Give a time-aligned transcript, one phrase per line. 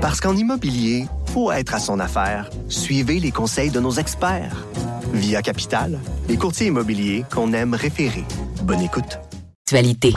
[0.00, 2.48] Parce qu'en immobilier, faut être à son affaire.
[2.70, 4.64] Suivez les conseils de nos experts.
[5.12, 8.24] Via Capital, les courtiers immobiliers qu'on aime référer.
[8.62, 9.18] Bonne écoute.
[9.66, 10.14] Actualité.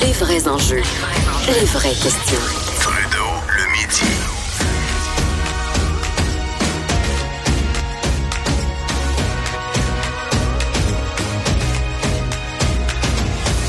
[0.00, 0.82] Les vrais enjeux.
[1.48, 2.40] Les vraies questions.
[2.80, 4.06] Trudeau, le midi.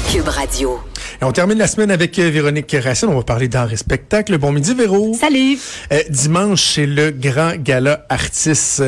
[0.10, 0.89] Cube Radio.
[1.22, 3.10] Et on termine la semaine avec euh, Véronique Racine.
[3.10, 4.38] On va parler d'art et spectacle.
[4.38, 5.14] Bon midi, Véro.
[5.14, 5.58] Salut.
[5.92, 8.82] Euh, dimanche, c'est le grand gala artiste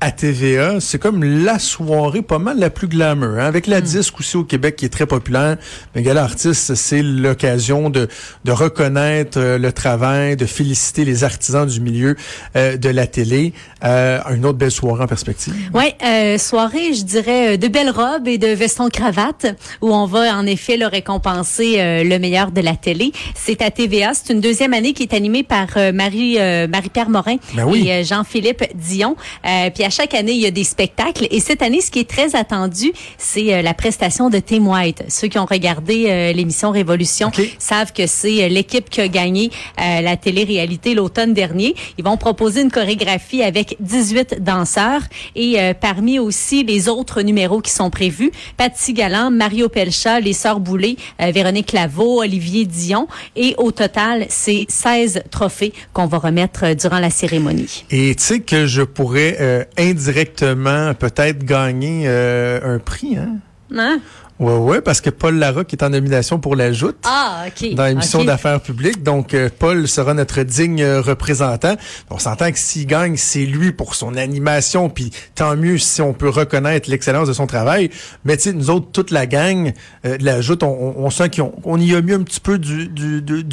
[0.00, 0.80] à TVA.
[0.80, 3.38] C'est comme la soirée pas mal la plus glamour.
[3.38, 3.46] hein.
[3.46, 5.56] Avec la disque aussi au Québec qui est très populaire.
[5.94, 8.08] Mais gala artiste, c'est l'occasion de,
[8.44, 12.16] de reconnaître euh, le travail, de féliciter les artisans du milieu
[12.56, 13.52] euh, de la télé.
[13.84, 15.54] Euh, une autre belle soirée en perspective.
[15.74, 19.46] Ouais, euh, soirée, je dirais, euh, de belles robes et de vestons cravates,
[19.80, 23.12] où on va en effet le récompenser euh, le meilleur de la télé.
[23.34, 24.12] C'est à TVA.
[24.14, 27.88] C'est une deuxième année qui est animée par Marie euh, Marie-Pierre Morin Ben oui.
[27.88, 29.16] et Jean-Philippe Dion.
[29.46, 31.26] Euh, puis à chaque année, il y a des spectacles.
[31.30, 35.04] Et cette année, ce qui est très attendu, c'est euh, la prestation de Tim White.
[35.08, 39.50] Ceux qui ont regardé euh, l'émission Révolution savent que c'est euh, l'équipe qui a gagné
[39.80, 41.74] euh, la télé-réalité l'automne dernier.
[41.96, 45.00] Ils vont proposer une chorégraphie avec 18 danseurs
[45.34, 50.34] et euh, parmi aussi les autres numéros qui sont prévus, Patsy Galland, Mario Pelcha, les
[50.34, 56.18] Sœurs Boulay, euh, Véronique Laveau, Olivier Dion et au total, c'est 16 trophées qu'on va
[56.18, 57.84] remettre durant la cérémonie.
[57.90, 63.38] Et tu sais que je pourrais euh, indirectement peut-être gagner euh, un prix, hein?
[63.74, 64.00] Hein?
[64.40, 66.96] Ouais, ouais, parce que Paul Larocque est en nomination pour la joute.
[67.04, 67.74] Ah, OK.
[67.74, 69.02] Dans l'émission d'affaires publiques.
[69.02, 71.74] Donc, euh, Paul sera notre digne euh, représentant.
[72.10, 74.90] On s'entend que s'il gagne, c'est lui pour son animation.
[74.90, 77.90] Puis tant mieux si on peut reconnaître l'excellence de son travail.
[78.24, 79.72] Mais tu sais, nous autres, toute la gang
[80.06, 82.86] euh, de la joute, on, sent qu'on on y a mis un petit peu du,
[82.88, 83.44] du, du,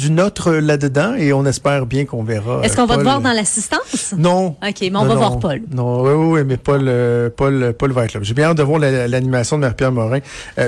[0.46, 1.14] euh, là-dedans.
[1.16, 2.60] Et on espère bien qu'on verra.
[2.62, 4.14] Est-ce euh, qu'on va te voir dans l'assistance?
[4.16, 4.56] Non.
[4.62, 5.16] OK, mais on Non, va non.
[5.16, 5.62] voir Paul.
[5.72, 8.20] Non, oui, oui, oui, mais Paul, euh, Paul, Paul va être là.
[8.22, 10.20] J'ai bien hâte de voir la- l'animation de Marie-Pierre Morin,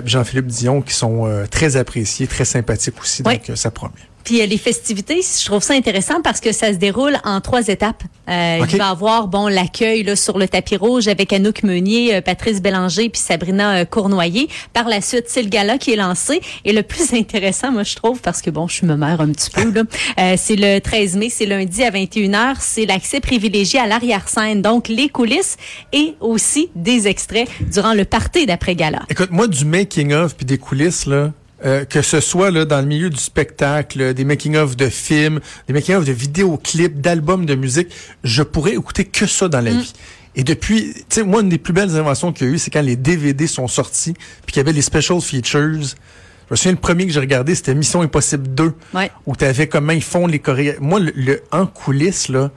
[0.09, 3.23] Jean-Philippe Dion, qui sont euh, très appréciés, très sympathiques aussi.
[3.25, 3.35] Oui.
[3.35, 3.95] Donc, euh, ça promet.
[4.29, 7.67] Puis euh, les festivités, je trouve ça intéressant parce que ça se déroule en trois
[7.69, 8.03] étapes.
[8.29, 8.73] Euh, OK.
[8.73, 12.21] Il va y avoir bon l'accueil là sur le tapis rouge avec Anouk Meunier, euh,
[12.21, 14.51] Patrice Bélanger puis Sabrina euh, Cournoyer.
[14.75, 17.97] Par la suite, c'est le gala qui est lancé et le plus intéressant, moi je
[17.97, 19.85] trouve, parce que bon, je me mère un petit peu là,
[20.19, 24.89] euh, c'est le 13 mai, c'est lundi à 21h, c'est l'accès privilégié à l'arrière-scène, donc
[24.89, 25.57] les coulisses
[25.95, 29.05] et aussi des extraits durant le party d'après gala.
[29.09, 31.33] Écoute, moi, du making-of puis des coulisses, là,
[31.65, 35.73] euh, que ce soit là dans le milieu du spectacle, des making-of de films, des
[35.75, 37.89] making-of de vidéoclips, d'albums de musique,
[38.25, 39.79] je pourrais écouter que ça dans la Mm.
[39.81, 39.93] vie.
[40.37, 42.71] Et depuis, tu sais, moi, une des plus belles inventions qu'il y a eu, c'est
[42.71, 45.81] quand les DVD sont sortis, puis qu'il y avait les special features.
[45.83, 49.11] Je me souviens, le premier que j'ai regardé, c'était Mission Impossible 2, Ouais.
[49.27, 50.81] où tu avais comment ils font les chorégraphies.
[50.81, 52.51] Moi, le, le en coulisses, là,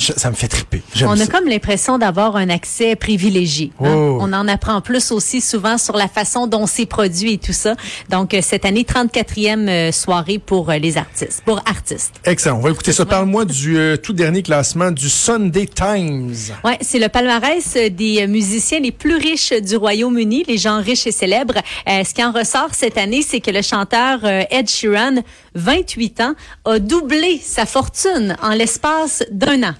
[0.00, 0.82] je- ça me fait triper.
[0.94, 1.26] J'aime On a ça.
[1.26, 3.70] comme l'impression d'avoir un accès privilégié.
[3.80, 3.84] hein.
[3.94, 4.18] Oh.
[4.20, 7.74] On en apprend plus aussi souvent sur la façon dont c'est produit et tout ça.
[8.08, 12.14] Donc, euh, cette année, 34e euh, soirée pour euh, les artistes, pour artistes.
[12.24, 12.56] Excellent.
[12.56, 13.04] On va écouter ça.
[13.04, 16.34] Parle-moi du euh, tout dernier classement du Sunday Times.
[16.64, 21.12] Ouais, c'est le palmarès des musiciens les plus riches du Royaume-Uni, les gens riches et
[21.12, 21.54] célèbres.
[21.88, 25.16] Euh, ce qui en ressort cette année, c'est que le chanteur euh, Ed Sheeran,
[25.54, 26.34] 28 ans,
[26.64, 29.74] a doublé sa fortune en l'espace d'un an.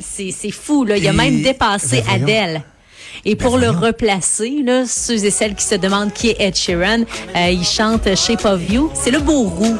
[0.00, 0.96] C'est c'est fou, là.
[0.96, 2.22] Il a même dépassé Ben.
[2.22, 2.62] Adele.
[3.24, 7.04] Et pour le replacer, là, ceux et celles qui se demandent qui est Ed Sheeran,
[7.36, 8.90] euh, il chante Shape of You.
[8.94, 9.76] C'est le beau roux.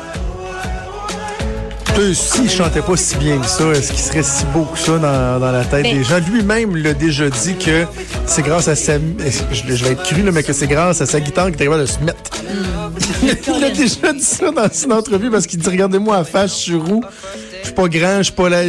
[2.12, 5.39] S'il chantait pas si bien que ça, est-ce qu'il serait si beau que ça dans,
[5.39, 6.19] dans la tête Ben- des gens?
[6.29, 7.85] Lui-même l'a déjà dit que
[8.27, 8.95] c'est grâce à sa...
[8.99, 11.65] Je, je vais être cru, là, mais que c'est grâce à sa guitare qu'il est
[11.67, 12.19] capable de se mettre.
[13.23, 16.62] Il a déjà dit ça dans une entrevue parce qu'il dit, regardez-moi à face, je
[16.62, 17.03] suis roux.
[17.64, 18.62] Je suis pas grand, je suis pas là.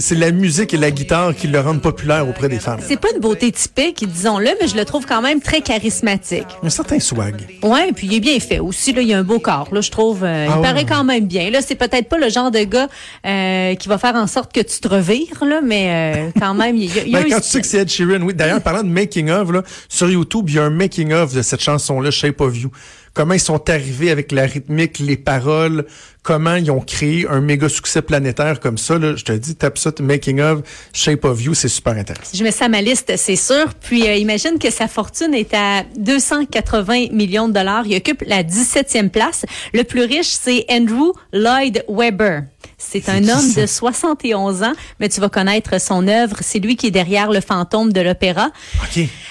[0.00, 2.80] C'est la musique et la guitare qui le rendent populaire auprès des femmes.
[2.82, 6.46] C'est pas une beauté typique, disons-le, mais je le trouve quand même très charismatique.
[6.62, 7.34] Un certain swag.
[7.62, 8.94] Ouais, puis il est bien fait aussi.
[8.94, 9.68] Là, il a un beau corps.
[9.72, 10.62] Là, je trouve, euh, Ah il ouais.
[10.62, 11.50] paraît quand même bien.
[11.50, 12.88] Là, c'est peut-être pas le genre de gars
[13.26, 16.76] euh, qui va faire en sorte que tu te revires, là, mais euh, quand même,
[16.76, 18.22] il y a, il y a Ben, un quand tu sais que c'est Ed Sheeran,
[18.22, 18.32] oui.
[18.32, 21.42] D'ailleurs, parlant de making of, là, sur YouTube, il y a un making of de
[21.42, 22.70] cette chanson-là, Shape of You.
[23.14, 25.86] Comment ils sont arrivés avec la rythmique, les paroles,
[26.22, 28.98] comment ils ont créé un méga succès planétaire comme ça.
[29.00, 30.60] Je te dis, tape ça, making of,
[30.92, 32.36] Shape of You, c'est super intéressant.
[32.36, 33.74] Je mets ça à ma liste, c'est sûr.
[33.80, 37.86] Puis euh, imagine que sa fortune est à 280 millions de dollars.
[37.86, 39.44] Il occupe la 17e place.
[39.72, 42.42] Le plus riche, c'est Andrew Lloyd Webber.
[42.82, 46.36] C'est un homme de 71 ans, mais tu vas connaître son œuvre.
[46.40, 48.50] C'est lui qui est derrière le fantôme de l'opéra.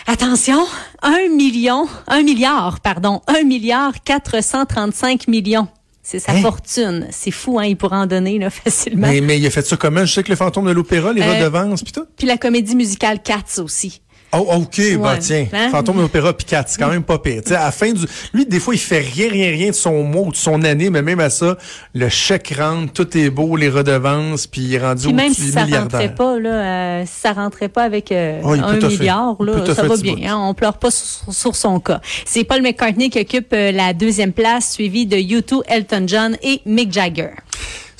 [0.07, 0.65] Attention,
[1.01, 5.67] un million, un milliard, pardon, un milliard 435 millions.
[6.03, 6.41] C'est sa Hein?
[6.41, 7.07] fortune.
[7.11, 7.65] C'est fou, hein?
[7.65, 9.07] Il pourrait en donner là, facilement.
[9.07, 10.05] Mais, mais il a fait ça comment?
[10.05, 12.05] Je sais que le fantôme de l'opéra, les Euh, redevances, puis tout.
[12.17, 14.01] Puis la comédie musicale Cats aussi.
[14.31, 15.47] Oh, OK, bah tiens.
[15.51, 15.69] Hein?
[15.71, 17.41] Fantôme puis quatre, c'est quand même pas pire.
[17.41, 18.05] Tu sais, à la fin du.
[18.33, 20.89] Lui, des fois, il fait rien, rien, rien de son mois ou de son année,
[20.89, 21.57] mais même à ça,
[21.95, 25.41] le chèque rentre, tout est beau, les redevances, puis il est rendu Puis même au-dessus
[25.41, 29.41] si ça rentrait pas, là, euh, si ça rentrait pas avec euh, Oh, un milliard,
[29.41, 30.15] là, ça va bien.
[30.27, 32.01] Hein, on pleure pas sur, sur son cas.
[32.25, 36.61] C'est Paul McCartney qui occupe euh, la deuxième place, suivi de U2, Elton John et
[36.65, 37.31] Mick Jagger.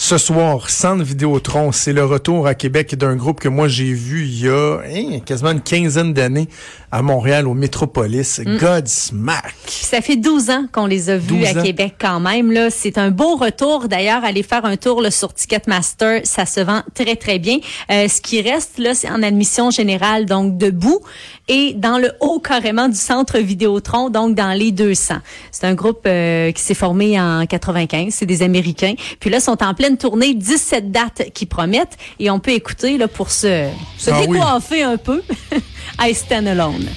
[0.01, 4.23] Ce soir, Centre Vidéotron, c'est le retour à Québec d'un groupe que moi j'ai vu
[4.23, 6.47] il y a hein, quasiment une quinzaine d'années
[6.91, 8.57] à Montréal, au Métropolis, Mm.
[8.57, 9.55] Godsmack.
[9.67, 11.63] Ça fait 12 ans qu'on les a vus 12 à ans.
[11.63, 12.51] Québec quand même.
[12.51, 13.87] Là, c'est un beau retour.
[13.87, 17.57] D'ailleurs, aller faire un tour là, sur Ticketmaster, ça se vend très très bien.
[17.91, 20.99] Euh, ce qui reste là, c'est en admission générale, donc debout
[21.47, 25.15] et dans le haut carrément du centre Vidéotron, donc dans les 200.
[25.51, 28.13] C'est un groupe euh, qui s'est formé en 95.
[28.13, 28.93] C'est des Américains.
[29.19, 33.07] Puis là, sont en pleine tournée, 17 dates qui promettent et on peut écouter là
[33.07, 33.67] pour se,
[33.99, 34.27] se Ah oui.
[34.37, 35.21] décoiffer un peu.
[36.01, 36.87] I Stand Alone.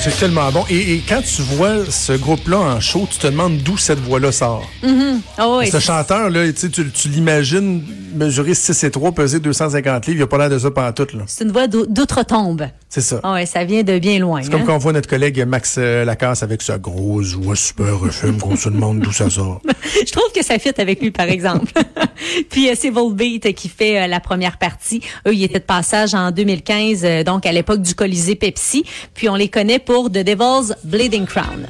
[0.00, 0.64] C'est tellement bon.
[0.70, 4.30] Et, et quand tu vois ce groupe-là en show, tu te demandes d'où cette voix-là
[4.30, 4.64] sort.
[4.84, 7.82] Oh, oui, Ce chanteur-là, tu, l'imagines
[8.14, 10.20] mesurer 6 et 3, peser 250 livres.
[10.20, 11.24] Il a pas l'air de ça pantoute, là.
[11.26, 12.68] c'est une voix d'ou- d'outre-tombe.
[12.96, 13.20] C'est ça.
[13.24, 14.40] Ah ouais, ça vient de bien loin.
[14.42, 14.64] C'est comme hein?
[14.66, 18.56] quand on voit notre collègue Max euh, Lacasse avec sa grosse voix super FM qu'on
[18.56, 19.60] se demande d'où ça sort.
[20.06, 21.70] Je trouve que ça fit avec lui, par exemple.
[22.50, 25.02] Puis euh, c'est Volbeat qui fait euh, la première partie.
[25.28, 28.86] Eux, ils étaient de passage en 2015, euh, donc à l'époque du Colisée Pepsi.
[29.12, 31.66] Puis on les connaît pour The Devil's Bleeding Crown.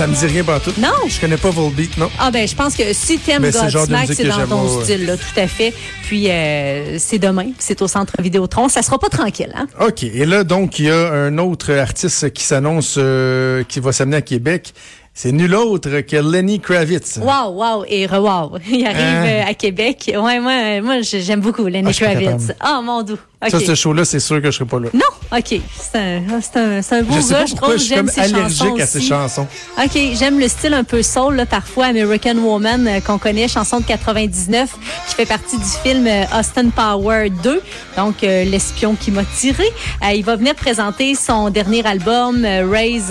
[0.00, 0.78] Ça me dit rien pantoute.
[0.78, 0.88] Non.
[1.08, 2.08] Je connais pas Volbeat, non.
[2.18, 5.38] Ah ben, je pense que si t'aimes Godsmack, c'est dans ton ouais, style, là, tout
[5.38, 5.74] à fait.
[6.04, 8.70] Puis euh, c'est demain, c'est au Centre Vidéotron.
[8.70, 9.66] Ça sera pas tranquille, hein?
[9.78, 10.04] OK.
[10.04, 14.16] Et là, donc, il y a un autre artiste qui s'annonce, euh, qui va s'amener
[14.16, 14.72] à Québec.
[15.12, 17.18] C'est nul autre que Lenny Kravitz.
[17.18, 18.56] Wow, wow et re-wow.
[18.70, 19.26] Il arrive Hein?
[19.26, 20.10] euh, à Québec.
[20.16, 22.52] Ouais, moi, moi j'aime beaucoup Lenny Ah, pas Kravitz.
[22.58, 23.18] Ah, mon doux.
[23.42, 23.50] OK.
[23.50, 24.88] Ça, ce show-là, c'est sûr que je serai pas là.
[24.92, 25.00] Non,
[25.38, 25.60] OK.
[25.80, 27.76] C'est un, ah, un, un beau Je sais gars, pas je trouve.
[27.78, 29.08] suis J'aime comme ses chansons allergique à ces aussi.
[29.08, 29.46] chansons.
[29.82, 33.80] OK, j'aime le style un peu soul, là, parfois American Woman, euh, qu'on connaît, chanson
[33.80, 34.70] de 99,
[35.08, 37.62] qui fait partie du film euh, Austin Power 2,
[37.96, 39.64] donc euh, l'espion qui m'a tiré.
[40.04, 43.10] Euh, il va venir présenter son dernier album, Raise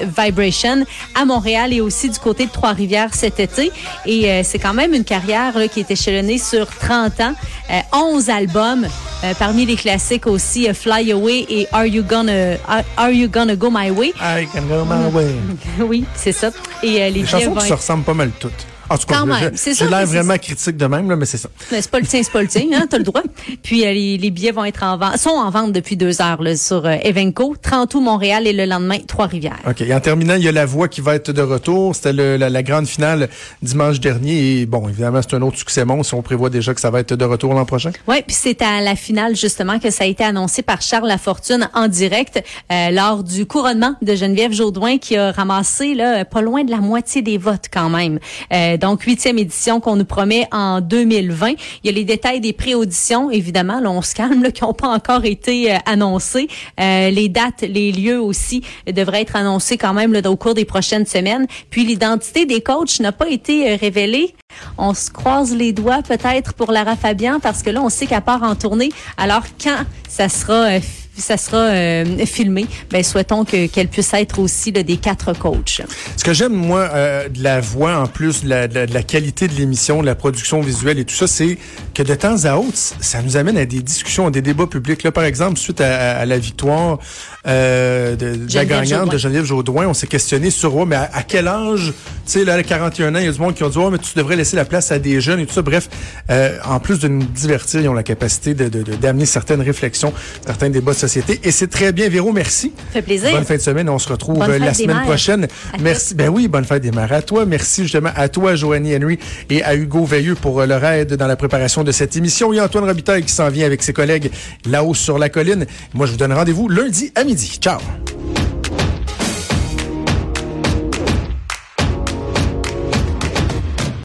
[0.00, 0.84] Vibration,
[1.14, 3.70] à Montréal et aussi du côté de Trois-Rivières cet été.
[4.06, 7.34] Et c'est quand même une carrière là, qui est échelonnée sur 30 ans,
[7.70, 8.86] euh, 11 albums,
[9.24, 13.28] euh, parmi les classiques aussi euh, Fly Away et Are You Gonna Are, Are You
[13.28, 14.12] Gonna Go My Way?
[14.20, 15.34] I can go my way.
[15.80, 16.50] Oui, c'est ça.
[16.82, 18.66] Et euh, les Les chansons qui se ressemblent pas mal toutes.
[18.90, 21.26] En tout cas, Quand même, c'est j'ai ça, l'air vraiment critique de même, là, mais
[21.26, 21.48] c'est ça.
[21.70, 23.22] C'est pas le tien, c'est pas le tien, hein, t'as le droit.
[23.62, 26.42] Puis euh, les, les billets vont être en vente, sont en vente depuis deux heures
[26.42, 29.58] là, sur euh, Evenco, 30 août Montréal et le lendemain Trois-Rivières.
[29.68, 29.80] OK.
[29.80, 31.94] Et en terminant, il y a La Voix qui va être de retour.
[31.94, 33.28] C'était la, la grande finale
[33.62, 34.60] dimanche dernier.
[34.60, 36.14] Et bon, évidemment, c'est un autre succès monstre.
[36.14, 37.90] On prévoit déjà que ça va être de retour l'an prochain.
[38.08, 41.68] Oui, puis c'est à la finale justement que ça a été annoncé par Charles Lafortune
[41.74, 46.64] en direct euh, lors du couronnement de Geneviève Jaudoin qui a ramassé là pas loin
[46.64, 48.18] de la moitié des votes quand même.
[48.52, 51.48] Euh, donc huitième édition qu'on nous promet en 2020.
[51.50, 53.80] Il y a les détails des pré-auditions évidemment.
[53.80, 56.48] Là, on se calme là, qui n'ont pas encore été euh, annoncés.
[56.80, 60.54] Euh, les dates, les lieux aussi euh, devraient être annoncés quand même là, au cours
[60.54, 61.46] des prochaines semaines.
[61.70, 64.34] Puis l'identité des coachs n'a pas été euh, révélée.
[64.78, 68.20] On se croise les doigts peut-être pour Lara Fabian parce que là, on sait qu'elle
[68.22, 68.90] part en tournée.
[69.16, 70.80] Alors, quand ça sera, euh,
[71.16, 75.82] ça sera euh, filmé, ben, souhaitons que qu'elle puisse être aussi là, des quatre coachs.
[76.16, 79.46] Ce que j'aime, moi, euh, de la voix, en plus de la, de la- qualité
[79.48, 81.58] de l'émission, de la production visuelle et tout ça, c'est
[81.94, 85.02] que de temps à autre, ça nous amène à des discussions, à des débats publics.
[85.02, 86.98] Là, par exemple, suite à, à la victoire
[87.46, 89.12] euh, de, de la gagnante Jaudoin.
[89.12, 91.92] de Geneviève Jaudoin, on s'est questionné sur, ouais, mais à, à quel âge, tu
[92.24, 93.98] sais, là, à 41 ans, il y a du monde qui ont dit, ouais, mais
[93.98, 95.62] tu devrais laisser la place à des jeunes et tout ça.
[95.62, 95.88] Bref,
[96.30, 100.12] euh, en plus de nous divertir, ils ont la capacité de- d'amener certaines réflexions,
[100.46, 101.40] certains débats de société.
[101.44, 102.08] Et c'est très bien.
[102.08, 102.72] Véro, merci.
[102.88, 103.30] Ça fait plaisir.
[103.32, 103.88] Bonne fin de semaine.
[103.88, 105.04] On se retrouve Bonne euh, la semaine mères.
[105.04, 105.44] prochaine.
[105.72, 106.14] À Merci.
[106.14, 107.12] Ben oui, bonne fête des mères.
[107.12, 109.18] À toi, merci justement à toi, Joanie Henry,
[109.50, 112.52] et à Hugo Veilleux pour euh, leur aide dans la préparation de cette émission.
[112.52, 114.30] Il y a Antoine Robitaille qui s'en vient avec ses collègues
[114.66, 115.66] là-haut sur la colline.
[115.92, 117.80] Moi, je vous donne rendez-vous lundi à Ciao.